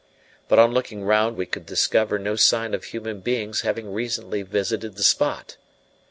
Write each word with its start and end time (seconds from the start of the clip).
But 0.47 0.57
on 0.57 0.73
looking 0.73 1.03
round 1.03 1.37
we 1.37 1.45
could 1.45 1.67
discover 1.67 2.17
no 2.17 2.35
sign 2.35 2.73
of 2.73 2.85
human 2.85 3.19
beings 3.19 3.61
having 3.61 3.93
recently 3.93 4.41
visited 4.41 4.95
the 4.95 5.03
spot. 5.03 5.57